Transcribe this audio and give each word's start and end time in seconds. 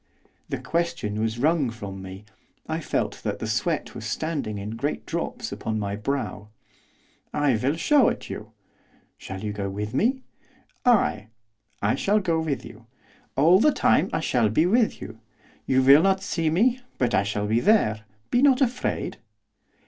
The 0.49 0.57
question 0.57 1.21
was 1.21 1.37
wrung 1.37 1.69
from 1.69 2.01
me; 2.01 2.25
I 2.67 2.79
felt 2.79 3.21
that 3.21 3.37
the 3.37 3.45
sweat 3.45 3.93
was 3.93 4.03
standing 4.03 4.57
in 4.57 4.71
great 4.71 5.05
drops 5.05 5.51
upon 5.51 5.77
my 5.77 5.95
brow. 5.95 6.49
'I 7.35 7.57
will 7.57 7.75
show 7.75 8.09
it 8.09 8.27
you.' 8.27 8.51
'Shall 9.19 9.43
you 9.43 9.53
go 9.53 9.69
with 9.69 9.93
me?' 9.93 10.23
'Ay, 10.87 11.27
I 11.83 11.93
shall 11.93 12.19
go 12.19 12.39
with 12.39 12.65
you. 12.65 12.87
All 13.35 13.59
the 13.59 13.71
time 13.71 14.09
I 14.11 14.21
shall 14.21 14.49
be 14.49 14.65
with 14.65 15.01
you. 15.03 15.19
You 15.67 15.83
will 15.83 16.01
not 16.01 16.23
see 16.23 16.49
me, 16.49 16.79
but 16.97 17.13
I 17.13 17.21
shall 17.21 17.45
be 17.45 17.59
there. 17.59 18.01
Be 18.31 18.41
not 18.41 18.59
afraid. 18.59 19.17